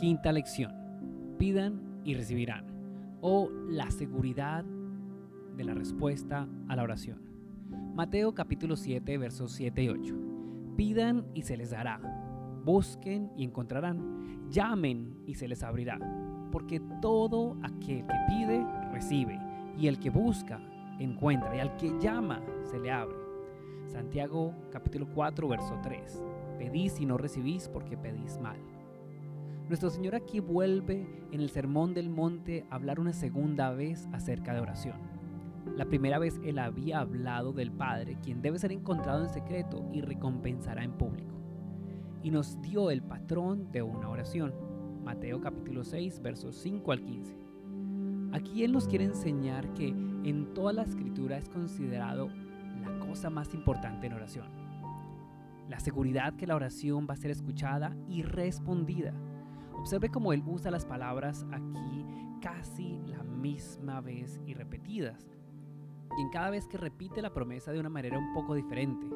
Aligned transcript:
Quinta 0.00 0.32
lección. 0.32 0.72
Pidan 1.36 2.00
y 2.04 2.14
recibirán. 2.14 2.64
O 3.20 3.50
la 3.68 3.90
seguridad 3.90 4.64
de 4.64 5.62
la 5.62 5.74
respuesta 5.74 6.48
a 6.68 6.76
la 6.76 6.84
oración. 6.84 7.20
Mateo 7.94 8.32
capítulo 8.32 8.76
7 8.76 9.18
versos 9.18 9.52
7 9.52 9.82
y 9.82 9.88
8. 9.90 10.14
Pidan 10.74 11.26
y 11.34 11.42
se 11.42 11.58
les 11.58 11.72
dará. 11.72 12.00
Busquen 12.64 13.30
y 13.36 13.44
encontrarán. 13.44 14.48
Llamen 14.48 15.18
y 15.26 15.34
se 15.34 15.46
les 15.46 15.62
abrirá. 15.62 15.98
Porque 16.50 16.80
todo 17.02 17.58
aquel 17.62 18.06
que 18.06 18.16
pide, 18.26 18.66
recibe. 18.92 19.38
Y 19.76 19.86
el 19.88 19.98
que 19.98 20.08
busca, 20.08 20.62
encuentra. 20.98 21.54
Y 21.54 21.60
al 21.60 21.76
que 21.76 21.92
llama, 22.00 22.40
se 22.62 22.78
le 22.78 22.90
abre. 22.90 23.18
Santiago 23.84 24.54
capítulo 24.72 25.06
4 25.12 25.46
verso 25.46 25.78
3. 25.82 26.24
Pedís 26.56 26.98
y 27.00 27.04
no 27.04 27.18
recibís 27.18 27.68
porque 27.68 27.98
pedís 27.98 28.38
mal. 28.38 28.56
Nuestro 29.70 29.88
Señor 29.88 30.16
aquí 30.16 30.40
vuelve 30.40 31.06
en 31.30 31.40
el 31.40 31.48
Sermón 31.48 31.94
del 31.94 32.10
Monte 32.10 32.66
a 32.70 32.74
hablar 32.74 32.98
una 32.98 33.12
segunda 33.12 33.70
vez 33.70 34.08
acerca 34.12 34.52
de 34.52 34.58
oración. 34.58 34.96
La 35.76 35.84
primera 35.84 36.18
vez 36.18 36.40
Él 36.42 36.58
había 36.58 36.98
hablado 36.98 37.52
del 37.52 37.70
Padre, 37.70 38.18
quien 38.20 38.42
debe 38.42 38.58
ser 38.58 38.72
encontrado 38.72 39.22
en 39.22 39.28
secreto 39.28 39.88
y 39.92 40.00
recompensará 40.00 40.82
en 40.82 40.90
público. 40.90 41.36
Y 42.20 42.32
nos 42.32 42.60
dio 42.60 42.90
el 42.90 43.00
patrón 43.00 43.70
de 43.70 43.82
una 43.82 44.08
oración. 44.08 44.52
Mateo 45.04 45.40
capítulo 45.40 45.84
6, 45.84 46.20
versos 46.20 46.56
5 46.56 46.90
al 46.90 47.04
15. 47.04 47.36
Aquí 48.32 48.64
Él 48.64 48.72
nos 48.72 48.88
quiere 48.88 49.04
enseñar 49.04 49.72
que 49.74 49.86
en 49.86 50.52
toda 50.52 50.72
la 50.72 50.82
escritura 50.82 51.38
es 51.38 51.48
considerado 51.48 52.28
la 52.82 52.98
cosa 53.06 53.30
más 53.30 53.54
importante 53.54 54.08
en 54.08 54.14
oración. 54.14 54.48
La 55.68 55.78
seguridad 55.78 56.34
que 56.34 56.48
la 56.48 56.56
oración 56.56 57.06
va 57.08 57.14
a 57.14 57.18
ser 57.18 57.30
escuchada 57.30 57.96
y 58.08 58.22
respondida 58.22 59.14
Observe 59.80 60.10
cómo 60.10 60.34
él 60.34 60.42
usa 60.46 60.70
las 60.70 60.84
palabras 60.84 61.46
aquí 61.50 62.04
casi 62.42 62.98
la 63.06 63.22
misma 63.22 64.02
vez 64.02 64.38
y 64.46 64.52
repetidas. 64.52 65.26
Y 66.18 66.20
en 66.20 66.28
cada 66.28 66.50
vez 66.50 66.68
que 66.68 66.76
repite 66.76 67.22
la 67.22 67.32
promesa 67.32 67.72
de 67.72 67.80
una 67.80 67.88
manera 67.88 68.18
un 68.18 68.34
poco 68.34 68.54
diferente. 68.54 69.08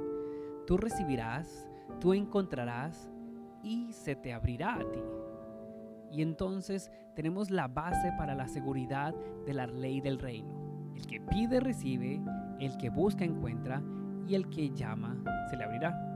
Tú 0.67 0.79
recibirás, 0.79 1.69
tú 2.01 2.15
encontrarás 2.15 3.11
y 3.63 3.93
se 3.93 4.17
te 4.17 4.33
abrirá 4.33 4.77
a 4.77 4.91
ti. 4.91 5.03
Y 6.11 6.23
entonces 6.23 6.91
tenemos 7.15 7.51
la 7.51 7.69
base 7.69 8.13
para 8.17 8.35
la 8.35 8.49
seguridad 8.49 9.15
de 9.45 9.53
la 9.53 9.67
ley 9.67 10.01
del 10.01 10.19
reino. 10.19 10.93
El 10.95 11.07
que 11.07 11.21
pide 11.21 11.61
recibe, 11.61 12.23
el 12.59 12.77
que 12.79 12.89
busca 12.89 13.25
encuentra 13.25 13.83
y 14.27 14.35
el 14.35 14.49
que 14.49 14.71
llama 14.71 15.15
se 15.51 15.59
le 15.59 15.65
abrirá 15.65 16.14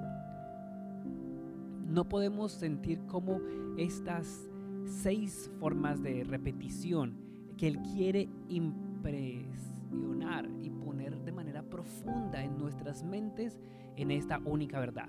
no 1.88 2.08
podemos 2.08 2.52
sentir 2.52 3.00
como 3.06 3.40
estas 3.76 4.48
seis 4.84 5.50
formas 5.58 6.02
de 6.02 6.24
repetición 6.24 7.16
que 7.56 7.68
Él 7.68 7.80
quiere 7.94 8.28
impresionar 8.48 10.48
y 10.62 10.70
poner 10.70 11.18
de 11.18 11.32
manera 11.32 11.62
profunda 11.62 12.44
en 12.44 12.58
nuestras 12.58 13.02
mentes 13.02 13.58
en 13.96 14.10
esta 14.10 14.38
única 14.44 14.78
verdad, 14.78 15.08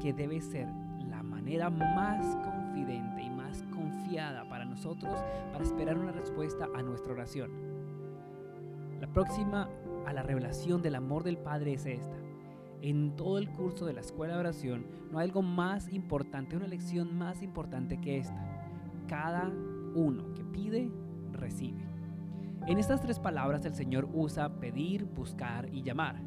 que 0.00 0.12
debe 0.12 0.40
ser 0.40 0.68
la 1.08 1.22
manera 1.22 1.70
más 1.70 2.36
confidente 2.36 3.22
y 3.22 3.30
más 3.30 3.62
confiada 3.74 4.48
para 4.48 4.64
nosotros 4.64 5.18
para 5.52 5.64
esperar 5.64 5.98
una 5.98 6.12
respuesta 6.12 6.68
a 6.74 6.82
nuestra 6.82 7.12
oración. 7.12 7.50
La 9.00 9.08
próxima 9.08 9.68
a 10.06 10.12
la 10.12 10.22
revelación 10.22 10.82
del 10.82 10.94
amor 10.94 11.24
del 11.24 11.38
Padre 11.38 11.74
es 11.74 11.86
esta 11.86 12.25
en 12.86 13.16
todo 13.16 13.38
el 13.38 13.50
curso 13.50 13.84
de 13.84 13.94
la 13.94 14.00
escuela 14.00 14.34
de 14.34 14.40
oración 14.40 14.86
no 15.10 15.18
hay 15.18 15.24
algo 15.24 15.42
más 15.42 15.92
importante, 15.92 16.56
una 16.56 16.68
lección 16.68 17.18
más 17.18 17.42
importante 17.42 18.00
que 18.00 18.18
esta. 18.18 18.40
Cada 19.08 19.52
uno 19.96 20.32
que 20.34 20.44
pide, 20.44 20.92
recibe. 21.32 21.84
En 22.68 22.78
estas 22.78 23.00
tres 23.00 23.18
palabras 23.18 23.64
el 23.64 23.74
Señor 23.74 24.08
usa 24.12 24.60
pedir, 24.60 25.04
buscar 25.04 25.68
y 25.72 25.82
llamar. 25.82 26.22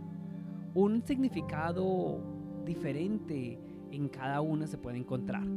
Un 0.74 1.02
significado 1.06 2.22
diferente 2.66 3.58
en 3.92 4.10
cada 4.10 4.42
una 4.42 4.68
se 4.68 4.78
puede 4.78 4.98
encontrar. 4.98 5.48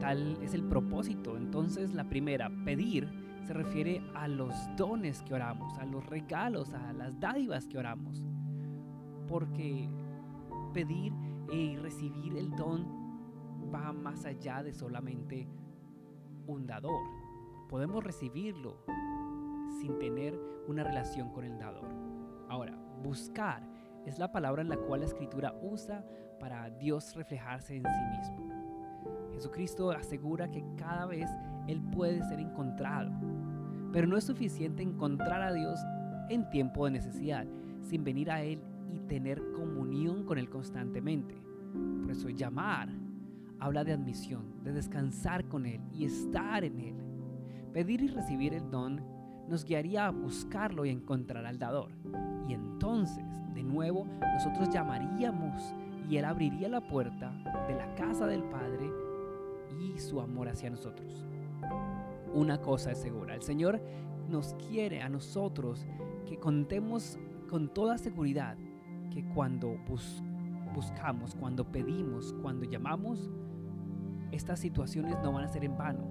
Tal 0.00 0.38
es 0.42 0.54
el 0.54 0.64
propósito. 0.64 1.36
Entonces 1.36 1.92
la 1.92 2.08
primera, 2.08 2.50
pedir, 2.64 3.10
se 3.46 3.52
refiere 3.52 4.02
a 4.14 4.26
los 4.26 4.54
dones 4.74 5.20
que 5.20 5.34
oramos, 5.34 5.76
a 5.76 5.84
los 5.84 6.06
regalos, 6.06 6.72
a 6.72 6.94
las 6.94 7.20
dádivas 7.20 7.68
que 7.68 7.76
oramos 7.76 8.22
porque 9.32 9.88
pedir 10.74 11.14
y 11.50 11.76
recibir 11.78 12.36
el 12.36 12.50
don 12.50 12.86
va 13.74 13.90
más 13.90 14.26
allá 14.26 14.62
de 14.62 14.74
solamente 14.74 15.48
un 16.46 16.66
dador. 16.66 17.02
Podemos 17.70 18.04
recibirlo 18.04 18.84
sin 19.80 19.98
tener 19.98 20.38
una 20.68 20.84
relación 20.84 21.30
con 21.30 21.46
el 21.46 21.58
dador. 21.58 21.88
Ahora, 22.50 22.76
buscar 23.02 23.66
es 24.04 24.18
la 24.18 24.30
palabra 24.30 24.60
en 24.60 24.68
la 24.68 24.76
cual 24.76 25.00
la 25.00 25.06
escritura 25.06 25.54
usa 25.62 26.04
para 26.38 26.68
Dios 26.68 27.14
reflejarse 27.16 27.76
en 27.76 27.84
sí 27.84 28.18
mismo. 28.18 29.32
Jesucristo 29.32 29.92
asegura 29.92 30.50
que 30.50 30.62
cada 30.76 31.06
vez 31.06 31.30
Él 31.68 31.80
puede 31.80 32.22
ser 32.24 32.38
encontrado, 32.38 33.10
pero 33.94 34.06
no 34.06 34.18
es 34.18 34.24
suficiente 34.24 34.82
encontrar 34.82 35.40
a 35.40 35.54
Dios 35.54 35.80
en 36.28 36.50
tiempo 36.50 36.84
de 36.84 36.90
necesidad, 36.90 37.46
sin 37.80 38.04
venir 38.04 38.30
a 38.30 38.42
Él 38.42 38.62
y 38.92 39.00
tener 39.00 39.52
comunión 39.52 40.24
con 40.24 40.38
Él 40.38 40.48
constantemente. 40.48 41.34
Por 42.02 42.10
eso 42.10 42.28
llamar 42.28 42.88
habla 43.58 43.84
de 43.84 43.92
admisión, 43.92 44.62
de 44.64 44.72
descansar 44.72 45.46
con 45.46 45.66
Él 45.66 45.80
y 45.92 46.04
estar 46.04 46.64
en 46.64 46.80
Él. 46.80 46.96
Pedir 47.72 48.02
y 48.02 48.08
recibir 48.08 48.54
el 48.54 48.70
don 48.70 49.00
nos 49.48 49.64
guiaría 49.64 50.06
a 50.06 50.10
buscarlo 50.10 50.84
y 50.84 50.90
encontrar 50.90 51.46
al 51.46 51.58
dador. 51.58 51.90
Y 52.48 52.54
entonces, 52.54 53.24
de 53.54 53.62
nuevo, 53.62 54.06
nosotros 54.20 54.68
llamaríamos 54.70 55.74
y 56.08 56.16
Él 56.16 56.24
abriría 56.24 56.68
la 56.68 56.86
puerta 56.86 57.32
de 57.68 57.74
la 57.74 57.94
casa 57.94 58.26
del 58.26 58.42
Padre 58.44 58.90
y 59.80 59.98
su 59.98 60.20
amor 60.20 60.48
hacia 60.48 60.70
nosotros. 60.70 61.24
Una 62.34 62.60
cosa 62.60 62.92
es 62.92 62.98
segura, 62.98 63.34
el 63.34 63.42
Señor 63.42 63.80
nos 64.28 64.54
quiere 64.54 65.02
a 65.02 65.08
nosotros 65.08 65.86
que 66.26 66.38
contemos 66.38 67.18
con 67.48 67.68
toda 67.72 67.98
seguridad 67.98 68.56
que 69.12 69.24
cuando 69.24 69.76
buscamos, 70.74 71.34
cuando 71.34 71.70
pedimos, 71.70 72.34
cuando 72.40 72.64
llamamos, 72.64 73.30
estas 74.30 74.58
situaciones 74.60 75.16
no 75.22 75.32
van 75.32 75.44
a 75.44 75.48
ser 75.48 75.64
en 75.64 75.76
vano, 75.76 76.04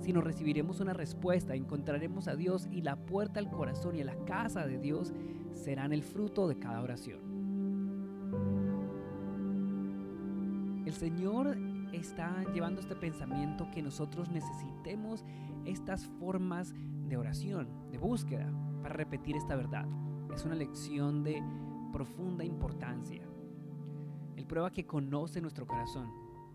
sino 0.00 0.20
recibiremos 0.20 0.80
una 0.80 0.92
respuesta, 0.92 1.54
encontraremos 1.54 2.26
a 2.26 2.34
Dios 2.34 2.68
y 2.70 2.82
la 2.82 2.96
puerta 2.96 3.38
al 3.38 3.50
corazón 3.50 3.96
y 3.96 4.00
a 4.00 4.04
la 4.04 4.16
casa 4.24 4.66
de 4.66 4.78
Dios 4.78 5.12
serán 5.52 5.92
el 5.92 6.02
fruto 6.02 6.48
de 6.48 6.58
cada 6.58 6.82
oración. 6.82 7.20
El 10.84 10.94
Señor 10.94 11.56
está 11.92 12.44
llevando 12.52 12.80
este 12.80 12.96
pensamiento 12.96 13.70
que 13.70 13.82
nosotros 13.82 14.30
necesitemos 14.30 15.24
estas 15.64 16.06
formas 16.18 16.74
de 17.08 17.16
oración, 17.16 17.68
de 17.90 17.98
búsqueda, 17.98 18.50
para 18.82 18.94
repetir 18.94 19.36
esta 19.36 19.54
verdad. 19.54 19.86
Es 20.34 20.44
una 20.44 20.54
lección 20.54 21.22
de 21.24 21.42
profunda 21.92 22.44
importancia. 22.44 23.22
Él 24.36 24.46
prueba 24.46 24.70
que 24.70 24.86
conoce 24.86 25.40
nuestro 25.40 25.66
corazón. 25.66 26.10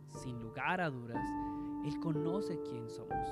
Sin 0.08 0.40
lugar 0.40 0.80
a 0.80 0.90
dudas, 0.90 1.26
Él 1.86 2.00
conoce 2.00 2.60
quién 2.70 2.90
somos. 2.90 3.28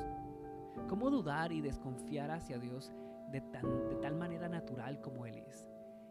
¿Cómo 0.88 1.10
dudar 1.10 1.52
y 1.52 1.62
desconfiar 1.62 2.32
hacia 2.32 2.58
Dios 2.58 2.92
de, 3.32 3.40
de 3.42 3.96
tal 4.02 4.16
manera 4.16 4.50
natural 4.50 5.00
como 5.02 5.26
Él 5.26 5.38
es? 5.38 5.68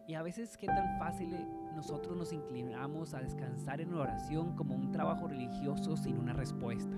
Y 0.06 0.14
a 0.14 0.22
veces 0.22 0.56
qué 0.56 0.66
tan 0.66 0.98
fácil 0.98 1.36
nosotros 1.74 2.16
nos 2.16 2.32
inclinamos 2.32 3.14
a 3.14 3.20
descansar 3.20 3.80
en 3.80 3.94
oración 3.94 4.56
como 4.56 4.74
un 4.74 4.90
trabajo 4.90 5.28
religioso 5.28 5.96
sin 5.96 6.18
una 6.18 6.32
respuesta. 6.32 6.96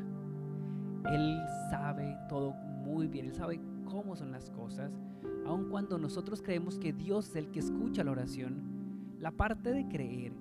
Él 1.10 1.38
sabe 1.70 2.16
todo 2.28 2.52
muy 2.52 3.08
bien, 3.08 3.26
Él 3.26 3.34
sabe 3.34 3.60
cómo 3.84 4.16
son 4.16 4.32
las 4.32 4.50
cosas, 4.50 4.92
aun 5.46 5.68
cuando 5.68 5.98
nosotros 5.98 6.40
creemos 6.40 6.78
que 6.78 6.92
Dios 6.92 7.28
es 7.28 7.36
el 7.36 7.50
que 7.50 7.58
escucha 7.58 8.04
la 8.04 8.12
oración, 8.12 8.71
la 9.22 9.30
parte 9.30 9.72
de 9.72 9.86
creer 9.86 10.32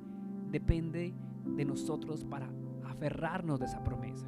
depende 0.49 1.13
de 1.45 1.65
nosotros 1.65 2.25
para 2.25 2.49
aferrarnos 2.89 3.59
de 3.59 3.67
esa 3.67 3.83
promesa. 3.83 4.27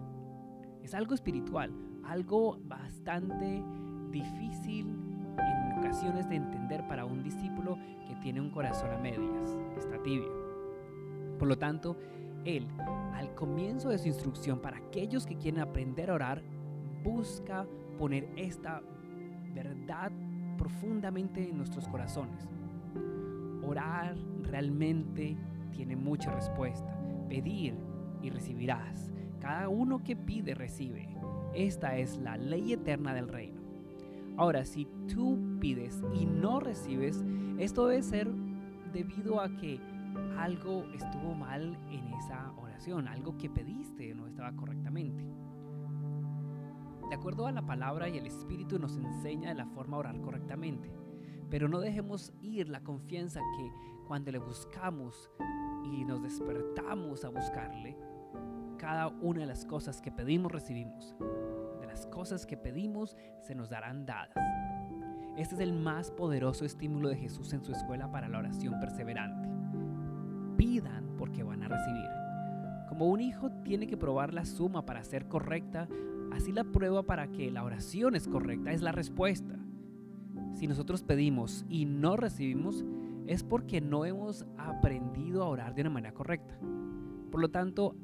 Es 0.83 0.93
algo 0.93 1.15
espiritual, 1.15 1.73
algo 2.05 2.59
bastante 2.63 3.63
difícil 4.11 4.95
en 5.39 5.79
ocasiones 5.79 6.29
de 6.29 6.35
entender 6.35 6.87
para 6.87 7.03
un 7.03 7.23
discípulo 7.23 7.79
que 8.07 8.15
tiene 8.17 8.41
un 8.41 8.51
corazón 8.51 8.91
a 8.91 8.97
medias, 8.99 9.57
está 9.75 10.01
tibio. 10.03 10.31
Por 11.39 11.47
lo 11.47 11.57
tanto, 11.57 11.97
él, 12.45 12.67
al 13.15 13.33
comienzo 13.33 13.89
de 13.89 13.97
su 13.97 14.07
instrucción 14.07 14.59
para 14.59 14.77
aquellos 14.77 15.25
que 15.25 15.35
quieren 15.35 15.61
aprender 15.61 16.11
a 16.11 16.13
orar, 16.13 16.43
busca 17.03 17.65
poner 17.97 18.29
esta 18.35 18.83
verdad 19.51 20.11
profundamente 20.59 21.49
en 21.49 21.57
nuestros 21.57 21.87
corazones. 21.87 22.47
Orar 23.67 24.15
realmente 24.43 25.37
tiene 25.71 25.95
mucha 25.95 26.31
respuesta. 26.31 26.97
Pedir 27.29 27.75
y 28.21 28.29
recibirás. 28.29 29.11
Cada 29.39 29.69
uno 29.69 30.03
que 30.03 30.15
pide 30.15 30.55
recibe. 30.55 31.09
Esta 31.53 31.97
es 31.97 32.17
la 32.17 32.37
ley 32.37 32.73
eterna 32.73 33.13
del 33.13 33.27
reino. 33.27 33.61
Ahora, 34.37 34.65
si 34.65 34.87
tú 35.13 35.57
pides 35.59 36.03
y 36.13 36.25
no 36.25 36.59
recibes, 36.59 37.23
esto 37.59 37.87
debe 37.87 38.01
ser 38.01 38.31
debido 38.91 39.41
a 39.41 39.55
que 39.57 39.79
algo 40.37 40.85
estuvo 40.93 41.33
mal 41.35 41.77
en 41.91 42.07
esa 42.13 42.51
oración, 42.57 43.07
algo 43.07 43.37
que 43.37 43.49
pediste 43.49 44.13
no 44.15 44.27
estaba 44.27 44.53
correctamente. 44.53 45.23
De 47.09 47.15
acuerdo 47.15 47.45
a 47.45 47.51
la 47.51 47.65
palabra 47.65 48.09
y 48.09 48.17
el 48.17 48.25
Espíritu 48.25 48.79
nos 48.79 48.97
enseña 48.97 49.53
la 49.53 49.67
forma 49.67 49.97
de 49.97 49.99
orar 49.99 50.21
correctamente, 50.21 50.91
pero 51.49 51.67
no 51.67 51.79
dejemos 51.79 52.33
ir 52.41 52.69
la 52.69 52.81
confianza 52.81 53.39
que 53.57 53.71
cuando 54.07 54.31
le 54.31 54.39
buscamos 54.39 55.29
y 55.85 56.03
nos 56.05 56.21
despertamos 56.21 57.25
a 57.25 57.29
buscarle, 57.29 57.97
cada 58.77 59.07
una 59.07 59.41
de 59.41 59.45
las 59.45 59.65
cosas 59.65 60.01
que 60.01 60.11
pedimos 60.11 60.51
recibimos. 60.51 61.15
De 61.79 61.87
las 61.87 62.05
cosas 62.07 62.45
que 62.45 62.57
pedimos 62.57 63.15
se 63.41 63.55
nos 63.55 63.69
darán 63.69 64.05
dadas. 64.05 64.35
Este 65.37 65.55
es 65.55 65.61
el 65.61 65.73
más 65.73 66.11
poderoso 66.11 66.63
estímulo 66.65 67.09
de 67.09 67.15
Jesús 67.15 67.53
en 67.53 67.63
su 67.63 67.71
escuela 67.71 68.11
para 68.11 68.27
la 68.27 68.39
oración 68.39 68.79
perseverante. 68.79 69.49
Pidan 70.57 71.15
porque 71.17 71.43
van 71.43 71.63
a 71.63 71.67
recibir. 71.67 72.09
Como 72.87 73.07
un 73.07 73.21
hijo 73.21 73.49
tiene 73.63 73.87
que 73.87 73.97
probar 73.97 74.33
la 74.33 74.45
suma 74.45 74.85
para 74.85 75.03
ser 75.03 75.27
correcta, 75.27 75.87
así 76.31 76.51
la 76.51 76.63
prueba 76.63 77.03
para 77.03 77.31
que 77.31 77.49
la 77.49 77.63
oración 77.63 78.15
es 78.15 78.27
correcta 78.27 78.71
es 78.71 78.81
la 78.81 78.91
respuesta. 78.91 79.62
Si 80.53 80.67
nosotros 80.67 81.03
pedimos 81.03 81.65
y 81.67 81.85
no 81.85 82.15
recibimos, 82.15 82.85
es 83.27 83.43
porque 83.43 83.81
no 83.81 84.05
hemos 84.05 84.45
aprendido 84.57 85.43
a 85.43 85.47
orar 85.47 85.73
de 85.75 85.81
una 85.81 85.89
manera 85.89 86.13
correcta. 86.13 86.57
Por 87.31 87.41
lo 87.41 87.49
tanto, 87.49 87.95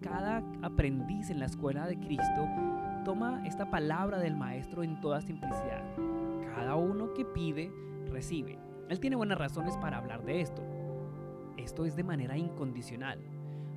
cada 0.00 0.44
aprendiz 0.62 1.30
en 1.30 1.40
la 1.40 1.46
escuela 1.46 1.86
de 1.86 1.98
Cristo 1.98 2.48
toma 3.04 3.42
esta 3.46 3.70
palabra 3.70 4.18
del 4.18 4.36
Maestro 4.36 4.82
en 4.82 5.00
toda 5.00 5.20
simplicidad. 5.20 5.82
Cada 6.54 6.76
uno 6.76 7.12
que 7.14 7.24
pide, 7.24 7.72
recibe. 8.06 8.58
Él 8.88 9.00
tiene 9.00 9.16
buenas 9.16 9.38
razones 9.38 9.76
para 9.78 9.98
hablar 9.98 10.24
de 10.24 10.40
esto. 10.40 10.62
Esto 11.56 11.84
es 11.84 11.96
de 11.96 12.04
manera 12.04 12.38
incondicional. 12.38 13.18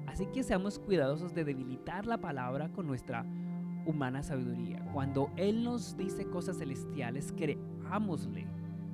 Así 0.08 0.28
que 0.28 0.44
seamos 0.44 0.78
cuidadosos 0.80 1.34
de 1.34 1.46
debilitar 1.46 2.06
la 2.06 2.20
palabra 2.20 2.70
con 2.72 2.86
nuestra 2.86 3.26
humana 3.86 4.22
sabiduría. 4.22 4.86
Cuando 4.94 5.32
Él 5.36 5.64
nos 5.64 5.98
dice 5.98 6.26
cosas 6.26 6.60
celestiales, 6.60 7.32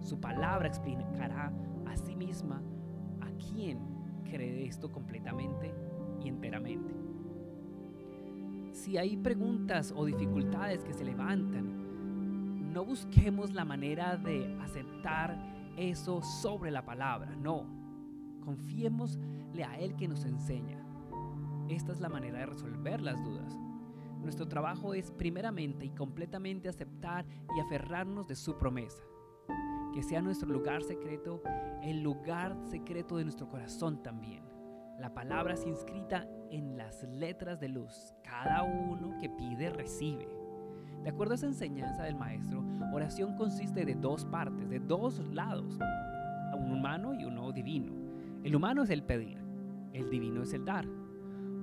Su 0.02 0.20
palabra 0.20 0.68
explicará 0.68 1.52
a 1.86 1.96
sí 1.98 2.16
misma 2.16 2.62
a 3.22 3.30
quién 3.38 3.80
cree 4.24 4.66
esto 4.66 4.92
completamente 4.92 5.72
y 6.24 6.28
enteramente. 6.28 6.96
Si 8.72 8.98
hay 8.98 9.18
preguntas 9.18 9.94
o 9.96 10.06
dificultades 10.06 10.84
que 10.84 10.94
se 10.94 11.06
levantan, 11.06 12.74
no 12.74 12.86
busquemos 12.86 13.54
la 13.54 13.66
manera 13.66 14.18
de 14.18 14.58
aceptar 14.62 15.38
eso 15.78 16.22
sobre 16.24 16.72
la 16.72 16.84
palabra, 16.84 17.36
no. 17.36 17.66
Confiémosle 18.44 19.64
a 19.64 19.78
Él 19.80 19.96
que 19.96 20.08
nos 20.08 20.26
enseña. 20.26 20.80
Esta 21.70 21.92
es 21.92 22.00
la 22.00 22.10
manera 22.10 22.40
de 22.40 22.46
resolver 22.48 23.02
las 23.02 23.24
dudas. 23.24 23.60
Nuestro 24.22 24.48
trabajo 24.48 24.94
es 24.94 25.12
primeramente 25.12 25.86
y 25.86 25.90
completamente 25.90 26.70
aceptar 26.70 27.26
y 27.56 27.60
aferrarnos 27.60 28.28
de 28.28 28.36
su 28.36 28.58
promesa. 28.58 29.04
Que 29.94 30.04
sea 30.04 30.22
nuestro 30.22 30.50
lugar 30.50 30.84
secreto 30.84 31.42
el 31.82 32.02
lugar 32.02 32.56
secreto 32.70 33.18
de 33.18 33.24
nuestro 33.24 33.48
corazón 33.48 34.04
también. 34.04 34.44
La 35.00 35.14
palabra 35.14 35.54
es 35.54 35.66
inscrita 35.66 36.28
en 36.50 36.78
las 36.78 37.04
letras 37.04 37.60
de 37.60 37.70
luz. 37.70 38.14
Cada 38.24 38.64
uno 38.64 39.18
que 39.20 39.30
pide 39.30 39.70
recibe. 39.70 40.28
De 41.04 41.10
acuerdo 41.10 41.34
a 41.34 41.36
esa 41.36 41.46
enseñanza 41.46 42.04
del 42.04 42.16
maestro, 42.16 42.64
oración 42.92 43.38
consiste 43.38 43.86
de 43.86 43.96
dos 43.96 44.26
partes, 44.26 44.70
de 44.70 44.80
dos 44.80 45.20
lados, 45.32 45.78
un 46.58 46.72
humano 46.72 47.14
y 47.14 47.24
uno 47.24 47.52
divino. 47.52 47.94
El 48.44 48.56
humano 48.56 48.84
es 48.84 48.90
el 48.90 49.04
pedir, 49.04 49.38
el 49.94 50.10
divino 50.10 50.44
es 50.44 50.54
el 50.54 50.66
dar. 50.66 50.86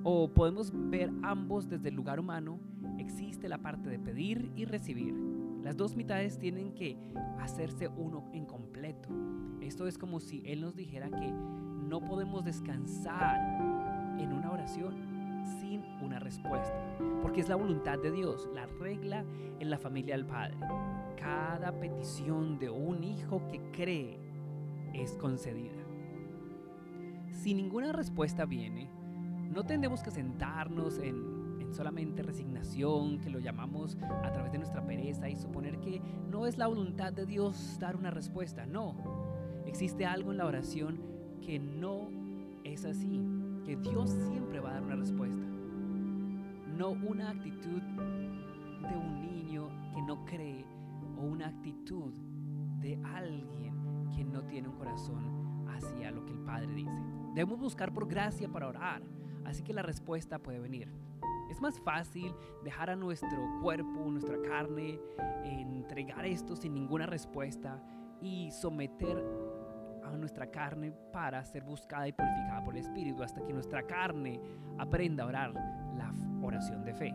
O 0.07 0.27
podemos 0.27 0.71
ver 0.71 1.11
ambos 1.23 1.67
desde 1.67 1.89
el 1.89 1.95
lugar 1.95 2.19
humano, 2.19 2.59
existe 2.99 3.49
la 3.49 3.57
parte 3.57 3.89
de 3.89 3.97
pedir 3.97 4.51
y 4.55 4.65
recibir. 4.65 5.15
Las 5.63 5.75
dos 5.75 5.95
mitades 5.95 6.37
tienen 6.37 6.75
que 6.75 6.95
hacerse 7.39 7.87
uno 7.87 8.29
en 8.31 8.45
completo. 8.45 9.09
Esto 9.61 9.87
es 9.87 9.97
como 9.97 10.19
si 10.19 10.43
Él 10.45 10.61
nos 10.61 10.75
dijera 10.75 11.09
que 11.09 11.31
no 11.31 12.01
podemos 12.01 12.45
descansar 12.45 13.39
en 14.19 14.31
una 14.31 14.51
oración 14.51 14.93
sin 15.59 15.81
una 16.03 16.19
respuesta, 16.19 16.79
porque 17.23 17.41
es 17.41 17.49
la 17.49 17.55
voluntad 17.55 17.97
de 17.97 18.11
Dios, 18.11 18.47
la 18.53 18.67
regla 18.67 19.25
en 19.59 19.71
la 19.71 19.79
familia 19.79 20.15
del 20.15 20.27
Padre. 20.27 20.55
Cada 21.17 21.79
petición 21.79 22.59
de 22.59 22.69
un 22.69 23.03
hijo 23.03 23.41
que 23.47 23.59
cree 23.71 24.19
es 24.93 25.13
concedida. 25.13 25.83
Si 27.31 27.55
ninguna 27.55 27.91
respuesta 27.91 28.45
viene, 28.45 28.87
no 29.51 29.63
tendremos 29.63 30.01
que 30.03 30.11
sentarnos 30.11 30.99
en, 30.99 31.59
en, 31.59 31.73
solamente 31.73 32.23
resignación, 32.23 33.19
que 33.19 33.29
lo 33.29 33.39
llamamos 33.39 33.97
a 34.23 34.31
través 34.31 34.51
de 34.51 34.57
nuestra 34.57 34.85
pereza 34.85 35.29
y 35.29 35.35
suponer 35.35 35.79
que 35.79 36.01
no 36.29 36.47
es 36.47 36.57
la 36.57 36.67
voluntad 36.67 37.13
de 37.13 37.25
Dios 37.25 37.77
dar 37.79 37.95
una 37.95 38.11
respuesta. 38.11 38.65
No, 38.65 38.95
existe 39.65 40.05
algo 40.05 40.31
en 40.31 40.37
la 40.37 40.45
oración 40.45 40.99
que 41.41 41.59
no 41.59 42.09
es 42.63 42.85
así, 42.85 43.21
que 43.65 43.75
Dios 43.75 44.09
siempre 44.29 44.59
va 44.59 44.69
a 44.69 44.73
dar 44.73 44.83
una 44.83 44.95
respuesta. 44.95 45.45
No 46.77 46.89
una 46.89 47.29
actitud 47.29 47.81
de 47.81 48.95
un 48.97 49.21
niño 49.21 49.69
que 49.93 50.01
no 50.01 50.25
cree 50.25 50.65
o 51.17 51.21
una 51.21 51.47
actitud 51.47 52.11
de 52.81 52.99
alguien 53.03 53.73
que 54.15 54.23
no 54.23 54.43
tiene 54.43 54.67
un 54.67 54.75
corazón 54.75 55.67
hacia 55.67 56.11
lo 56.11 56.25
que 56.25 56.33
el 56.33 56.39
Padre 56.39 56.73
dice. 56.73 57.01
Debemos 57.33 57.59
buscar 57.59 57.93
por 57.93 58.07
gracia 58.07 58.47
para 58.49 58.67
orar, 58.67 59.01
así 59.45 59.63
que 59.63 59.73
la 59.73 59.81
respuesta 59.81 60.39
puede 60.39 60.59
venir. 60.59 60.89
Es 61.49 61.61
más 61.61 61.79
fácil 61.79 62.33
dejar 62.63 62.89
a 62.89 62.95
nuestro 62.95 63.59
cuerpo, 63.61 64.09
nuestra 64.09 64.41
carne, 64.41 64.99
entregar 65.43 66.25
esto 66.25 66.55
sin 66.55 66.73
ninguna 66.73 67.05
respuesta 67.05 67.81
y 68.21 68.49
someter 68.51 69.23
a 70.03 70.17
nuestra 70.17 70.49
carne 70.49 70.91
para 71.11 71.43
ser 71.45 71.63
buscada 71.63 72.07
y 72.07 72.13
purificada 72.13 72.63
por 72.63 72.75
el 72.75 72.81
Espíritu, 72.81 73.23
hasta 73.23 73.43
que 73.45 73.53
nuestra 73.53 73.83
carne 73.83 74.39
aprenda 74.77 75.23
a 75.23 75.27
orar 75.27 75.53
la 75.97 76.13
oración 76.41 76.83
de 76.83 76.93
fe. 76.93 77.13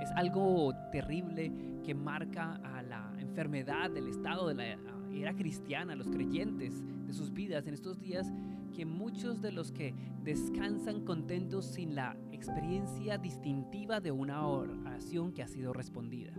Es 0.00 0.10
algo 0.16 0.72
terrible 0.90 1.52
que 1.84 1.94
marca 1.94 2.60
a 2.64 2.82
la 2.82 3.12
enfermedad 3.18 3.90
del 3.90 4.08
estado 4.08 4.48
de 4.48 4.54
la 4.54 4.64
era 5.12 5.34
cristiana, 5.34 5.94
los 5.94 6.08
creyentes 6.08 6.82
de 7.06 7.12
sus 7.12 7.32
vidas 7.32 7.66
en 7.66 7.74
estos 7.74 8.00
días, 8.00 8.32
que 8.72 8.84
muchos 8.84 9.40
de 9.40 9.52
los 9.52 9.72
que 9.72 9.94
descansan 10.22 11.04
contentos 11.04 11.66
sin 11.66 11.94
la 11.94 12.16
experiencia 12.32 13.18
distintiva 13.18 14.00
de 14.00 14.10
una 14.10 14.46
oración 14.46 15.32
que 15.32 15.42
ha 15.42 15.48
sido 15.48 15.72
respondida. 15.72 16.32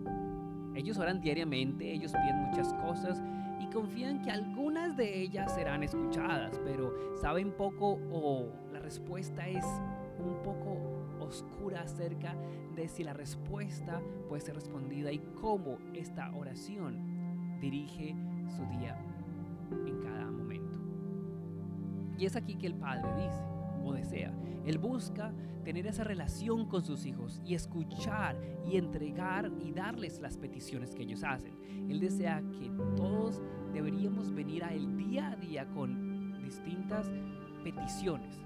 Ellos 0.75 0.97
oran 0.97 1.21
diariamente, 1.21 1.93
ellos 1.93 2.11
piden 2.11 2.37
muchas 2.49 2.73
cosas 2.73 3.21
y 3.59 3.67
confían 3.67 4.21
que 4.21 4.31
algunas 4.31 4.97
de 4.97 5.21
ellas 5.21 5.53
serán 5.53 5.83
escuchadas, 5.83 6.59
pero 6.65 6.93
saben 7.21 7.51
poco 7.55 7.99
o 8.11 8.49
la 8.71 8.79
respuesta 8.79 9.47
es 9.47 9.65
un 10.19 10.41
poco 10.43 11.03
oscura 11.19 11.81
acerca 11.81 12.35
de 12.75 12.87
si 12.87 13.03
la 13.03 13.13
respuesta 13.13 14.01
puede 14.27 14.41
ser 14.41 14.55
respondida 14.55 15.11
y 15.11 15.19
cómo 15.39 15.77
esta 15.93 16.33
oración 16.35 17.59
dirige 17.59 18.15
su 18.49 18.65
día 18.77 18.97
en 19.85 19.99
cada. 20.01 20.12
Y 22.17 22.25
es 22.25 22.35
aquí 22.35 22.55
que 22.55 22.67
el 22.67 22.75
Padre 22.75 23.09
dice 23.23 23.43
o 23.83 23.93
desea, 23.93 24.33
Él 24.65 24.77
busca 24.77 25.33
tener 25.63 25.87
esa 25.87 26.03
relación 26.03 26.67
con 26.67 26.83
sus 26.83 27.05
hijos 27.05 27.41
y 27.45 27.55
escuchar 27.55 28.37
y 28.65 28.77
entregar 28.77 29.51
y 29.59 29.71
darles 29.71 30.19
las 30.19 30.37
peticiones 30.37 30.93
que 30.93 31.03
ellos 31.03 31.23
hacen. 31.23 31.53
Él 31.89 31.99
desea 31.99 32.41
que 32.51 32.69
todos 32.95 33.41
deberíamos 33.73 34.33
venir 34.33 34.63
a 34.63 34.73
Él 34.73 34.97
día 34.97 35.31
a 35.31 35.35
día 35.35 35.65
con 35.67 36.41
distintas 36.43 37.09
peticiones. 37.63 38.41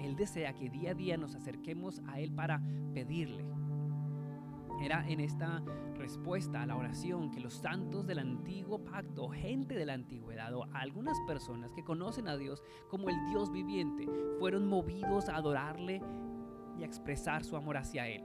Él 0.00 0.16
desea 0.16 0.54
que 0.54 0.70
día 0.70 0.90
a 0.90 0.94
día 0.94 1.16
nos 1.16 1.34
acerquemos 1.34 2.02
a 2.06 2.20
Él 2.20 2.32
para 2.32 2.62
pedirle. 2.92 3.44
Era 4.82 5.06
en 5.08 5.20
esta 5.20 5.62
respuesta 6.04 6.60
a 6.60 6.66
la 6.66 6.76
oración 6.76 7.30
que 7.30 7.40
los 7.40 7.54
santos 7.54 8.06
del 8.06 8.18
antiguo 8.18 8.84
pacto, 8.84 9.30
gente 9.30 9.74
de 9.74 9.86
la 9.86 9.94
antigüedad 9.94 10.52
o 10.54 10.66
algunas 10.74 11.16
personas 11.26 11.72
que 11.72 11.82
conocen 11.82 12.28
a 12.28 12.36
Dios 12.36 12.62
como 12.90 13.08
el 13.08 13.16
Dios 13.30 13.50
viviente, 13.50 14.06
fueron 14.38 14.66
movidos 14.66 15.30
a 15.30 15.36
adorarle 15.36 16.02
y 16.78 16.82
a 16.82 16.86
expresar 16.86 17.42
su 17.42 17.56
amor 17.56 17.78
hacia 17.78 18.06
Él. 18.06 18.22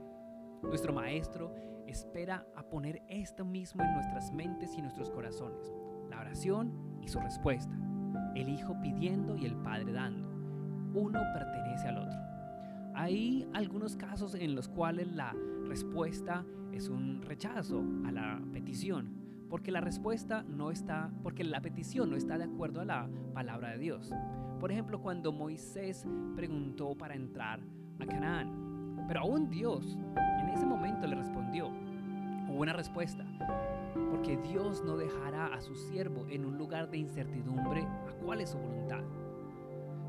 Nuestro 0.62 0.92
Maestro 0.92 1.54
espera 1.86 2.46
a 2.54 2.64
poner 2.64 3.00
esto 3.08 3.46
mismo 3.46 3.82
en 3.82 3.94
nuestras 3.94 4.30
mentes 4.30 4.76
y 4.76 4.82
nuestros 4.82 5.08
corazones. 5.08 5.72
La 6.10 6.20
oración 6.20 6.98
y 7.00 7.08
su 7.08 7.18
respuesta. 7.18 7.74
El 8.34 8.50
Hijo 8.50 8.78
pidiendo 8.82 9.38
y 9.38 9.46
el 9.46 9.56
Padre 9.56 9.90
dando. 9.90 10.28
Uno 10.92 11.18
pertenece 11.32 11.88
al 11.88 11.96
otro. 11.96 12.18
Hay 12.94 13.48
algunos 13.54 13.96
casos 13.96 14.34
en 14.34 14.54
los 14.54 14.68
cuales 14.68 15.10
la 15.10 15.34
respuesta 15.64 16.44
es 16.72 16.88
un 16.88 17.22
rechazo 17.22 17.84
a 18.06 18.12
la 18.12 18.40
petición, 18.52 19.08
porque 19.48 19.72
la 19.72 19.80
respuesta 19.80 20.44
no 20.44 20.70
está, 20.70 21.10
porque 21.22 21.44
la 21.44 21.60
petición 21.60 22.10
no 22.10 22.16
está 22.16 22.38
de 22.38 22.44
acuerdo 22.44 22.80
a 22.80 22.84
la 22.84 23.08
palabra 23.34 23.70
de 23.70 23.78
Dios. 23.78 24.12
Por 24.60 24.70
ejemplo, 24.70 25.00
cuando 25.00 25.32
Moisés 25.32 26.06
preguntó 26.36 26.96
para 26.96 27.14
entrar 27.14 27.60
a 27.98 28.06
Canaán, 28.06 29.04
pero 29.08 29.20
aún 29.20 29.50
Dios 29.50 29.96
en 30.40 30.48
ese 30.50 30.66
momento 30.66 31.06
le 31.06 31.16
respondió, 31.16 31.68
hubo 32.48 32.60
una 32.60 32.72
respuesta, 32.72 33.24
porque 34.10 34.36
Dios 34.36 34.84
no 34.84 34.96
dejará 34.96 35.46
a 35.46 35.60
su 35.60 35.74
siervo 35.74 36.26
en 36.28 36.44
un 36.44 36.58
lugar 36.58 36.90
de 36.90 36.98
incertidumbre 36.98 37.82
a 37.82 38.12
cuál 38.24 38.40
es 38.40 38.50
su 38.50 38.58
voluntad. 38.58 39.02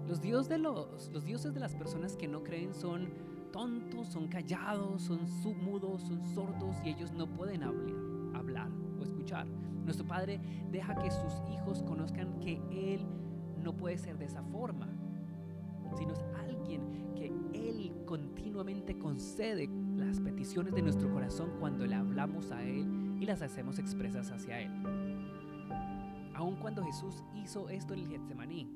Los, 0.07 0.21
dios 0.21 0.49
de 0.49 0.57
los, 0.57 1.09
los 1.11 1.23
dioses 1.23 1.53
de 1.53 1.59
las 1.59 1.75
personas 1.75 2.17
que 2.17 2.27
no 2.27 2.43
creen 2.43 2.73
son 2.73 3.30
tontos, 3.51 4.07
son 4.07 4.27
callados, 4.27 5.01
son 5.03 5.27
submudos, 5.27 6.01
son 6.03 6.23
sordos 6.33 6.77
y 6.83 6.89
ellos 6.89 7.11
no 7.11 7.27
pueden 7.27 7.63
hablar, 7.63 7.95
hablar 8.33 8.69
o 8.99 9.03
escuchar. 9.03 9.47
Nuestro 9.83 10.05
Padre 10.05 10.39
deja 10.71 10.95
que 10.95 11.11
sus 11.11 11.33
hijos 11.51 11.83
conozcan 11.83 12.39
que 12.39 12.61
Él 12.71 13.05
no 13.61 13.75
puede 13.75 13.97
ser 13.97 14.17
de 14.17 14.25
esa 14.25 14.43
forma, 14.43 14.87
sino 15.97 16.13
es 16.13 16.23
alguien 16.39 17.13
que 17.15 17.33
Él 17.53 17.93
continuamente 18.05 18.97
concede 18.97 19.69
las 19.95 20.19
peticiones 20.19 20.73
de 20.73 20.81
nuestro 20.81 21.11
corazón 21.11 21.51
cuando 21.59 21.85
le 21.85 21.95
hablamos 21.95 22.51
a 22.51 22.63
Él 22.63 23.17
y 23.19 23.25
las 23.25 23.41
hacemos 23.41 23.79
expresas 23.79 24.31
hacia 24.31 24.61
Él. 24.61 24.71
Aun 26.33 26.55
cuando 26.55 26.83
Jesús 26.83 27.23
hizo 27.35 27.69
esto 27.69 27.93
en 27.93 27.99
el 27.99 28.07
Getsemaní, 28.07 28.67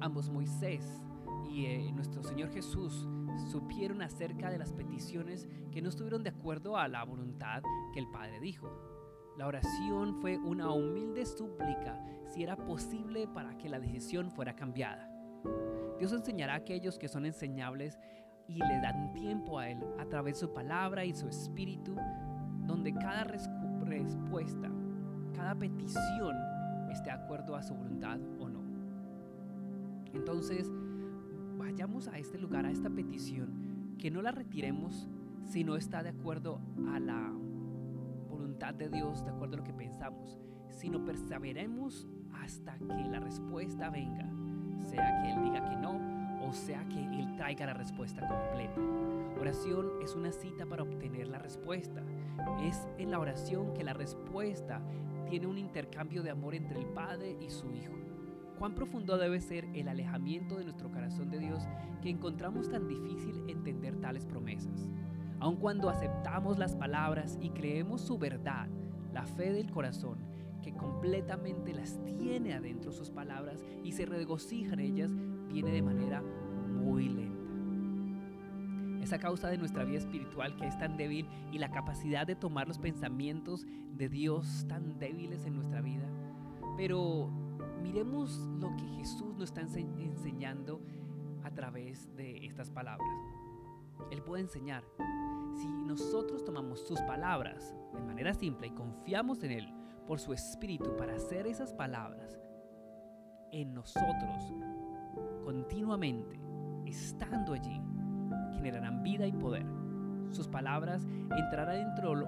ambos 0.00 0.28
Moisés 0.28 1.02
y 1.50 1.66
eh, 1.66 1.92
nuestro 1.92 2.22
Señor 2.22 2.50
Jesús 2.50 3.08
supieron 3.50 4.02
acerca 4.02 4.50
de 4.50 4.58
las 4.58 4.72
peticiones 4.72 5.48
que 5.70 5.82
no 5.82 5.88
estuvieron 5.88 6.22
de 6.22 6.30
acuerdo 6.30 6.76
a 6.76 6.88
la 6.88 7.04
voluntad 7.04 7.62
que 7.92 8.00
el 8.00 8.08
Padre 8.08 8.40
dijo. 8.40 8.70
La 9.36 9.46
oración 9.46 10.20
fue 10.20 10.38
una 10.38 10.70
humilde 10.70 11.26
súplica 11.26 12.02
si 12.32 12.42
era 12.42 12.56
posible 12.56 13.28
para 13.28 13.56
que 13.58 13.68
la 13.68 13.78
decisión 13.78 14.30
fuera 14.30 14.56
cambiada. 14.56 15.10
Dios 15.98 16.12
enseñará 16.12 16.54
a 16.54 16.56
aquellos 16.56 16.98
que 16.98 17.08
son 17.08 17.26
enseñables 17.26 17.98
y 18.48 18.54
le 18.54 18.80
dan 18.80 19.12
tiempo 19.12 19.58
a 19.58 19.68
Él 19.68 19.78
a 19.98 20.06
través 20.06 20.34
de 20.34 20.40
su 20.40 20.52
palabra 20.52 21.04
y 21.04 21.14
su 21.14 21.28
espíritu 21.28 21.96
donde 22.66 22.92
cada 22.94 23.24
respuesta, 23.24 24.70
cada 25.34 25.54
petición 25.54 26.36
esté 26.90 27.04
de 27.04 27.10
acuerdo 27.12 27.54
a 27.54 27.62
su 27.62 27.74
voluntad 27.74 28.18
o 28.40 28.48
no. 28.48 28.60
Entonces, 30.14 30.70
vayamos 31.56 32.08
a 32.08 32.18
este 32.18 32.38
lugar, 32.38 32.66
a 32.66 32.70
esta 32.70 32.90
petición, 32.90 33.96
que 33.98 34.10
no 34.10 34.22
la 34.22 34.32
retiremos 34.32 35.08
si 35.44 35.64
no 35.64 35.76
está 35.76 36.02
de 36.02 36.10
acuerdo 36.10 36.60
a 36.88 36.98
la 36.98 37.32
voluntad 38.28 38.74
de 38.74 38.88
Dios, 38.88 39.24
de 39.24 39.30
acuerdo 39.30 39.54
a 39.54 39.58
lo 39.58 39.64
que 39.64 39.72
pensamos, 39.72 40.38
sino 40.70 41.04
perseveremos 41.04 42.06
hasta 42.42 42.76
que 42.78 43.08
la 43.08 43.20
respuesta 43.20 43.90
venga, 43.90 44.28
sea 44.88 45.22
que 45.22 45.32
Él 45.32 45.42
diga 45.44 45.68
que 45.68 45.76
no 45.76 46.16
o 46.46 46.52
sea 46.52 46.84
que 46.88 47.02
Él 47.02 47.34
traiga 47.36 47.66
la 47.66 47.74
respuesta 47.74 48.26
completa. 48.26 48.80
Oración 49.40 49.90
es 50.02 50.14
una 50.14 50.32
cita 50.32 50.64
para 50.66 50.82
obtener 50.82 51.28
la 51.28 51.38
respuesta. 51.38 52.02
Es 52.62 52.86
en 52.98 53.10
la 53.10 53.18
oración 53.18 53.74
que 53.74 53.84
la 53.84 53.92
respuesta 53.92 54.80
tiene 55.28 55.46
un 55.46 55.58
intercambio 55.58 56.22
de 56.22 56.30
amor 56.30 56.54
entre 56.54 56.78
el 56.78 56.86
Padre 56.86 57.36
y 57.40 57.50
su 57.50 57.70
Hijo. 57.72 57.94
Cuán 58.58 58.74
profundo 58.74 59.18
debe 59.18 59.40
ser 59.40 59.66
el 59.74 59.88
alejamiento 59.88 60.56
de 60.56 60.64
nuestro 60.64 60.90
corazón 60.90 61.30
de 61.30 61.38
Dios 61.38 61.62
que 62.00 62.08
encontramos 62.08 62.70
tan 62.70 62.88
difícil 62.88 63.42
entender 63.48 63.96
tales 63.96 64.24
promesas. 64.24 64.90
Aun 65.40 65.56
cuando 65.56 65.90
aceptamos 65.90 66.58
las 66.58 66.74
palabras 66.74 67.38
y 67.40 67.50
creemos 67.50 68.00
su 68.00 68.16
verdad, 68.16 68.68
la 69.12 69.26
fe 69.26 69.52
del 69.52 69.70
corazón, 69.70 70.18
que 70.62 70.72
completamente 70.72 71.74
las 71.74 72.02
tiene 72.04 72.54
adentro 72.54 72.92
sus 72.92 73.10
palabras 73.10 73.62
y 73.84 73.92
se 73.92 74.06
regocija 74.06 74.72
en 74.72 74.80
ellas, 74.80 75.12
viene 75.52 75.70
de 75.70 75.82
manera 75.82 76.22
muy 76.22 77.08
lenta. 77.10 77.36
Esa 79.02 79.18
causa 79.18 79.48
de 79.48 79.58
nuestra 79.58 79.84
vida 79.84 79.98
espiritual 79.98 80.56
que 80.56 80.66
es 80.66 80.76
tan 80.78 80.96
débil 80.96 81.28
y 81.52 81.58
la 81.58 81.70
capacidad 81.70 82.26
de 82.26 82.34
tomar 82.34 82.66
los 82.66 82.78
pensamientos 82.78 83.66
de 83.94 84.08
Dios 84.08 84.64
tan 84.66 84.98
débiles 84.98 85.44
en 85.44 85.54
nuestra 85.54 85.80
vida. 85.80 86.08
Pero 86.76 87.30
miremos 87.86 88.36
lo 88.58 88.74
que 88.76 88.86
Jesús 88.96 89.34
nos 89.36 89.50
está 89.50 89.60
enseñando 89.60 90.80
a 91.44 91.50
través 91.50 92.14
de 92.16 92.44
estas 92.44 92.70
palabras. 92.70 93.08
Él 94.10 94.22
puede 94.22 94.42
enseñar. 94.42 94.84
Si 95.54 95.68
nosotros 95.68 96.44
tomamos 96.44 96.80
sus 96.80 97.00
palabras 97.02 97.74
de 97.94 98.02
manera 98.02 98.34
simple 98.34 98.66
y 98.66 98.70
confiamos 98.72 99.42
en 99.42 99.52
Él 99.52 99.72
por 100.06 100.20
su 100.20 100.32
Espíritu 100.32 100.94
para 100.96 101.14
hacer 101.14 101.46
esas 101.46 101.72
palabras 101.72 102.38
en 103.52 103.72
nosotros 103.72 104.52
continuamente, 105.44 106.38
estando 106.84 107.54
allí, 107.54 107.80
generarán 108.56 109.02
vida 109.02 109.26
y 109.26 109.32
poder. 109.32 109.64
Sus 110.30 110.48
palabras 110.48 111.06
entrarán 111.36 111.94
dentro 111.94 112.16
de 112.16 112.26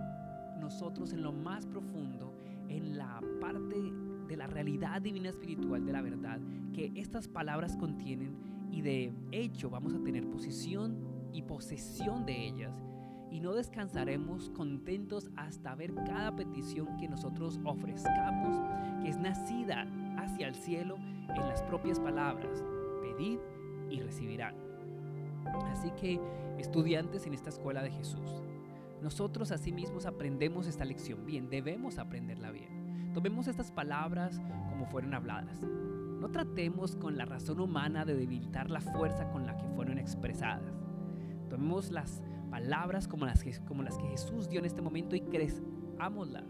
nosotros 0.60 1.12
en 1.12 1.22
lo 1.22 1.32
más 1.32 1.66
profundo, 1.66 2.32
en 2.68 2.96
la 2.96 3.20
parte 3.40 3.76
de 4.28 4.36
la 4.36 4.46
realidad 4.46 5.00
divina 5.02 5.30
espiritual 5.30 5.84
de 5.84 5.92
la 5.92 6.02
verdad 6.02 6.38
que 6.72 6.92
estas 6.94 7.26
palabras 7.28 7.76
contienen 7.76 8.36
y 8.70 8.82
de 8.82 9.12
hecho 9.32 9.70
vamos 9.70 9.94
a 9.94 10.02
tener 10.02 10.28
posición 10.28 10.96
y 11.32 11.42
posesión 11.42 12.24
de 12.26 12.46
ellas 12.46 12.74
y 13.30 13.40
no 13.40 13.54
descansaremos 13.54 14.50
contentos 14.50 15.30
hasta 15.36 15.74
ver 15.74 15.94
cada 15.94 16.34
petición 16.34 16.96
que 16.98 17.08
nosotros 17.08 17.60
ofrezcamos 17.64 18.56
que 19.02 19.08
es 19.08 19.18
nacida 19.18 19.86
hacia 20.16 20.48
el 20.48 20.54
cielo 20.54 20.96
en 20.96 21.48
las 21.48 21.62
propias 21.62 22.00
palabras 22.00 22.64
pedid 23.02 23.38
y 23.90 24.00
recibirán. 24.00 24.54
Así 25.72 25.90
que, 25.92 26.20
estudiantes 26.58 27.26
en 27.26 27.34
esta 27.34 27.50
escuela 27.50 27.82
de 27.82 27.90
Jesús, 27.90 28.42
nosotros 29.02 29.52
asimismos 29.52 30.06
aprendemos 30.06 30.66
esta 30.66 30.84
lección 30.84 31.24
bien, 31.24 31.48
debemos 31.48 31.98
aprenderla 31.98 32.50
bien. 32.50 32.77
Tomemos 33.18 33.48
estas 33.48 33.72
palabras 33.72 34.40
como 34.70 34.86
fueron 34.86 35.12
habladas. 35.12 35.60
No 35.60 36.30
tratemos 36.30 36.94
con 36.94 37.18
la 37.18 37.24
razón 37.24 37.58
humana 37.58 38.04
de 38.04 38.14
debilitar 38.14 38.70
la 38.70 38.80
fuerza 38.80 39.28
con 39.32 39.44
la 39.44 39.56
que 39.56 39.66
fueron 39.74 39.98
expresadas. 39.98 40.72
Tomemos 41.50 41.90
las 41.90 42.22
palabras 42.48 43.08
como 43.08 43.26
las 43.26 43.42
que, 43.42 43.52
Jesús 44.08 44.48
dio 44.48 44.60
en 44.60 44.66
este 44.66 44.82
momento 44.82 45.16
y 45.16 45.22
creámoslas. 45.22 46.44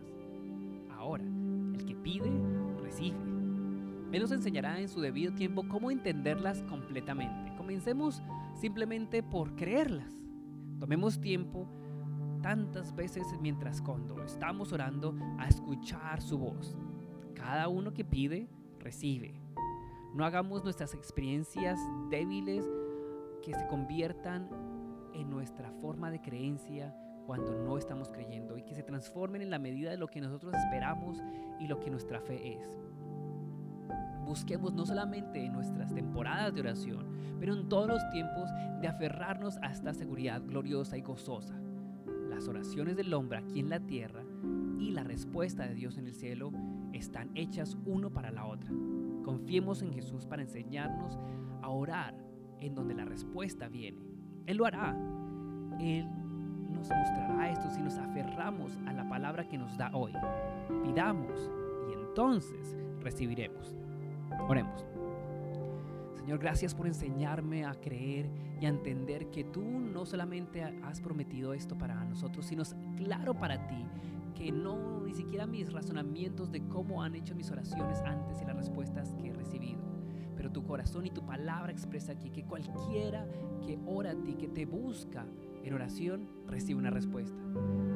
Ahora, 0.91 1.25
el 1.25 1.87
que 1.87 1.95
pide, 1.95 2.31
recibe. 2.83 3.17
Él 4.13 4.21
nos 4.21 4.33
enseñará 4.33 4.79
en 4.79 4.91
su 4.91 5.01
debido 5.01 5.33
tiempo 5.33 5.67
cómo 5.69 5.91
entenderlas 5.91 6.63
completamente. 6.65 7.57
Comencemos 7.57 8.23
simplemente 8.61 9.23
por 9.23 9.57
creerlas. 9.57 10.13
Tomemos 10.79 11.19
tiempo 11.19 11.67
tantas 12.42 12.95
veces 12.95 13.26
mientras 13.40 13.80
cuando 13.80 14.23
estamos 14.23 14.73
orando 14.73 15.14
a 15.38 15.49
escuchar 15.49 16.21
su 16.21 16.38
voz. 16.38 16.76
Cada 17.35 17.68
uno 17.68 17.92
que 17.92 18.04
pide, 18.04 18.49
recibe. 18.78 19.35
No 20.14 20.25
hagamos 20.25 20.64
nuestras 20.64 20.95
experiencias 20.95 21.78
débiles 22.11 22.64
que 23.42 23.54
se 23.54 23.66
conviertan 23.66 24.49
en 25.14 25.30
nuestra 25.30 25.71
forma 25.73 26.11
de 26.11 26.21
creencia 26.21 26.95
cuando 27.26 27.54
no 27.54 27.76
estamos 27.76 28.09
creyendo 28.09 28.57
y 28.57 28.62
que 28.62 28.75
se 28.75 28.83
transformen 28.83 29.42
en 29.42 29.50
la 29.50 29.59
medida 29.59 29.90
de 29.90 29.99
lo 29.99 30.09
que 30.09 30.21
nosotros 30.21 30.54
esperamos 30.54 31.23
y 31.61 31.66
lo 31.66 31.78
que 31.78 31.90
nuestra 31.90 32.21
fe 32.21 32.54
es 32.54 32.78
busquemos 34.28 34.75
no 34.75 34.85
solamente 34.85 35.42
en 35.42 35.54
nuestras 35.54 35.95
temporadas 35.95 36.54
de 36.54 36.61
oración, 36.61 37.07
pero 37.40 37.54
en 37.54 37.68
todos 37.68 37.88
los 37.88 38.11
tiempos 38.11 38.50
de 38.80 38.87
aferrarnos 38.87 39.57
a 39.62 39.73
esta 39.73 39.95
seguridad 39.95 40.42
gloriosa 40.42 40.99
y 40.99 41.00
gozosa. 41.00 41.58
Las 42.38 42.47
oraciones 42.47 42.97
del 42.97 43.12
hombre 43.14 43.38
aquí 43.38 43.59
en 43.59 43.68
la 43.68 43.80
tierra 43.80 44.23
y 44.78 44.92
la 44.92 45.02
respuesta 45.02 45.66
de 45.66 45.75
Dios 45.75 45.99
en 45.99 46.07
el 46.07 46.14
cielo 46.14 46.52
están 46.92 47.33
hechas 47.35 47.76
uno 47.85 48.11
para 48.11 48.30
la 48.30 48.47
otra. 48.47 48.71
Confiemos 49.25 49.83
en 49.83 49.92
Jesús 49.92 50.25
para 50.25 50.42
enseñarnos 50.42 51.18
a 51.62 51.68
orar 51.68 52.14
en 52.61 52.76
donde 52.76 52.95
la 52.95 53.04
respuesta 53.04 53.68
viene. 53.68 53.99
Él 54.47 54.57
lo 54.57 54.66
hará. 54.66 54.97
Él 55.80 56.07
nos 56.71 56.88
mostrará 56.88 57.50
esto 57.50 57.71
si 57.71 57.80
nos 57.80 57.99
aferramos 57.99 58.78
a 58.87 58.92
la 58.92 59.09
palabra 59.09 59.49
que 59.49 59.59
nos 59.59 59.76
da 59.76 59.90
hoy. 59.92 60.12
Pidamos 60.85 61.50
y 61.90 61.95
entonces 61.95 62.76
recibiremos. 63.00 63.75
Oremos. 64.49 64.87
Señor, 66.28 66.40
gracias 66.40 66.75
por 66.75 66.87
enseñarme 66.87 67.64
a 67.64 67.73
creer 67.73 68.28
y 68.61 68.66
a 68.66 68.68
entender 68.68 69.30
que 69.30 69.44
tú 69.44 69.62
no 69.62 70.04
solamente 70.04 70.62
has 70.62 71.00
prometido 71.00 71.54
esto 71.54 71.78
para 71.78 72.04
nosotros, 72.04 72.44
sino 72.44 72.64
es 72.64 72.76
claro 72.99 73.32
para 73.32 73.66
ti 73.66 73.87
que 74.35 74.52
no 74.52 75.00
ni 75.06 75.14
siquiera 75.14 75.47
mis 75.47 75.73
razonamientos 75.73 76.52
de 76.52 76.68
cómo 76.68 77.02
han 77.02 77.14
hecho 77.14 77.35
mis 77.35 77.50
oraciones 77.50 78.02
antes 78.02 78.42
y 78.42 78.44
las 78.44 78.56
respuestas 78.56 79.14
que 79.14 79.28
he 79.28 79.32
recibido. 79.32 79.80
pero 80.37 80.52
tu 80.52 80.64
corazón 80.64 81.06
y 81.06 81.11
tu 81.11 81.25
palabra 81.25 81.73
expresa 81.73 82.12
aquí 82.12 82.28
que 82.28 82.44
cualquiera 82.44 83.26
que 83.66 83.78
ora 83.87 84.11
a 84.11 84.14
ti, 84.14 84.35
que 84.35 84.49
te 84.49 84.66
busca 84.66 85.25
en 85.64 85.73
oración, 85.73 86.28
recibe 86.47 86.78
una 86.78 86.90
respuesta. 86.90 87.42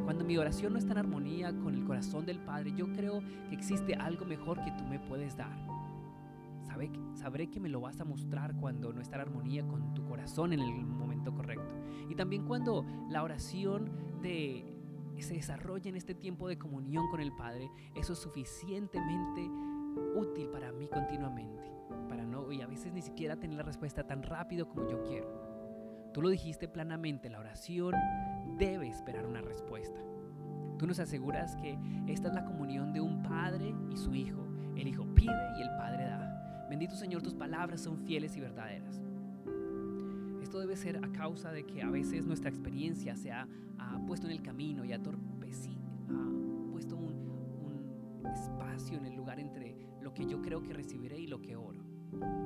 Cuando 0.04 0.24
mi 0.24 0.38
oración 0.38 0.72
no 0.72 0.78
está 0.78 0.92
en 0.92 0.98
armonía 0.98 1.52
con 1.58 1.74
el 1.74 1.84
corazón 1.84 2.24
del 2.24 2.38
Padre, 2.38 2.72
yo 2.74 2.90
creo 2.94 3.20
que 3.50 3.54
existe 3.54 3.94
algo 3.94 4.24
mejor 4.24 4.64
que 4.64 4.72
tú 4.72 4.84
me 4.84 4.98
puedes 4.98 5.36
dar. 5.36 5.71
Sabré, 7.14 7.48
que 7.48 7.60
me 7.60 7.68
lo 7.68 7.80
vas 7.80 8.00
a 8.00 8.04
mostrar 8.04 8.54
cuando 8.56 8.92
no 8.92 9.00
está 9.00 9.16
en 9.16 9.22
armonía 9.22 9.66
con 9.66 9.94
tu 9.94 10.04
corazón 10.04 10.52
en 10.52 10.60
el 10.60 10.84
momento 10.84 11.32
correcto. 11.32 11.74
Y 12.08 12.14
también 12.14 12.44
cuando 12.44 12.84
la 13.08 13.22
oración 13.22 13.90
de, 14.22 14.64
se 15.18 15.34
desarrolla 15.34 15.88
en 15.88 15.96
este 15.96 16.14
tiempo 16.14 16.48
de 16.48 16.58
comunión 16.58 17.08
con 17.08 17.20
el 17.20 17.32
Padre, 17.32 17.70
eso 17.94 18.14
es 18.14 18.18
suficientemente 18.18 19.48
útil 20.16 20.48
para 20.48 20.72
mí 20.72 20.88
continuamente, 20.88 21.70
para 22.08 22.24
no, 22.24 22.50
y 22.50 22.62
a 22.62 22.66
veces 22.66 22.92
ni 22.92 23.02
siquiera 23.02 23.36
tener 23.36 23.56
la 23.56 23.62
respuesta 23.62 24.06
tan 24.06 24.22
rápido 24.22 24.68
como 24.68 24.88
yo 24.88 25.02
quiero. 25.02 25.28
Tú 26.12 26.20
lo 26.20 26.28
dijiste 26.28 26.68
planamente, 26.68 27.30
la 27.30 27.40
oración 27.40 27.94
debe 28.58 28.88
esperar 28.88 29.26
una 29.26 29.40
respuesta. 29.40 29.98
Tú 30.78 30.86
nos 30.86 30.98
aseguras 30.98 31.56
que 31.56 31.78
esta 32.06 32.28
es 32.28 32.34
la 32.34 32.44
comunión 32.44 32.92
de 32.92 33.00
un 33.00 33.22
padre 33.22 33.74
y 33.90 33.96
su 33.96 34.14
hijo. 34.14 34.46
El 34.76 34.88
hijo 34.88 35.06
pide 35.14 35.32
y 35.58 35.62
el 35.62 35.70
padre 35.76 36.04
da. 36.06 36.31
Bendito 36.68 36.96
Señor, 36.96 37.22
tus 37.22 37.34
palabras 37.34 37.80
son 37.80 37.98
fieles 37.98 38.36
y 38.36 38.40
verdaderas. 38.40 39.00
Esto 40.42 40.60
debe 40.60 40.76
ser 40.76 41.02
a 41.04 41.12
causa 41.12 41.50
de 41.52 41.64
que 41.64 41.82
a 41.82 41.90
veces 41.90 42.26
nuestra 42.26 42.50
experiencia 42.50 43.16
se 43.16 43.32
ha, 43.32 43.48
puesto 44.06 44.26
en 44.26 44.32
el 44.32 44.42
camino 44.42 44.84
y 44.84 44.92
ha, 44.92 44.96
ha 44.96 45.00
puesto 46.70 46.96
un, 46.96 47.12
espacio 48.32 48.96
en 48.96 49.06
el 49.06 49.14
lugar 49.14 49.38
entre 49.38 49.76
lo 50.00 50.14
que 50.14 50.26
yo 50.26 50.40
creo 50.40 50.62
que 50.62 50.72
recibiré 50.72 51.18
y 51.18 51.26
lo 51.26 51.40
que 51.40 51.56
oro. 51.56 51.80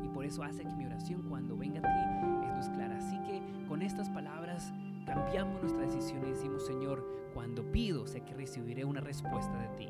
Y 0.04 0.08
por 0.08 0.24
eso 0.24 0.42
hace 0.42 0.64
que 0.64 0.74
mi 0.74 0.86
oración 0.86 1.22
cuando 1.28 1.56
venga 1.56 1.80
a 1.80 1.82
ti 1.82 2.46
es 2.46 2.56
luz 2.56 2.68
clara. 2.76 2.98
Así 2.98 3.18
que 3.22 3.40
con 3.68 3.82
estas 3.82 4.08
palabras 4.10 4.72
cambiamos 5.04 5.60
nuestra 5.60 5.82
decisión 5.82 6.24
y 6.26 6.30
decimos, 6.30 6.66
Señor, 6.66 7.04
cuando 7.34 7.70
pido 7.70 8.06
sé 8.06 8.22
que 8.22 8.34
recibiré 8.34 8.84
una 8.84 9.00
respuesta 9.00 9.56
de 9.58 9.68
ti. 9.76 9.88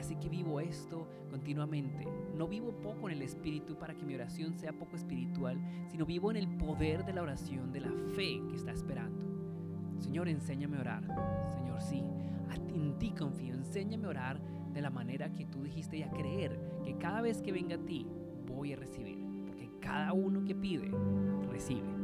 Así 0.00 0.16
que 0.16 0.30
vivo 0.30 0.60
esto 0.60 1.06
continuamente. 1.28 2.06
No 2.34 2.48
vivo 2.48 2.72
poco 2.72 3.10
en 3.10 3.16
el 3.16 3.22
espíritu 3.22 3.76
para 3.76 3.94
que 3.94 4.06
mi 4.06 4.14
oración 4.14 4.54
sea 4.54 4.72
poco 4.72 4.96
espiritual, 4.96 5.60
sino 5.88 6.06
vivo 6.06 6.30
en 6.30 6.38
el 6.38 6.48
poder 6.56 7.04
de 7.04 7.12
la 7.12 7.22
oración, 7.22 7.70
de 7.70 7.80
la 7.80 7.92
fe 8.16 8.40
que 8.48 8.56
está 8.56 8.72
esperando. 8.72 9.22
Señor, 9.98 10.28
enséñame 10.28 10.78
a 10.78 10.80
orar. 10.80 11.04
Señor, 11.52 11.82
sí, 11.82 12.02
en 12.74 12.98
ti 12.98 13.10
confío. 13.10 13.52
Enséñame 13.52 14.06
a 14.06 14.10
orar 14.10 14.40
de 14.72 14.80
la 14.80 14.88
manera 14.88 15.34
que 15.34 15.44
tú 15.44 15.62
dijiste 15.64 15.98
y 15.98 16.02
a 16.02 16.10
creer 16.10 16.58
que 16.82 16.96
cada 16.96 17.20
vez 17.20 17.42
que 17.42 17.52
venga 17.52 17.74
a 17.74 17.84
ti 17.84 18.06
voy 18.46 18.72
a 18.72 18.76
recibir. 18.76 19.18
Porque 19.44 19.70
cada 19.80 20.14
uno 20.14 20.42
que 20.46 20.54
pide, 20.54 20.90
recibe. 21.50 21.99